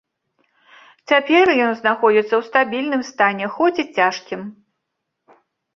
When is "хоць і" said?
3.61-3.91